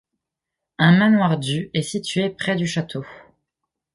[0.79, 3.05] Un manoir du est situé près du château.